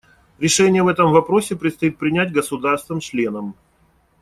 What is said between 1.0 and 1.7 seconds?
вопросе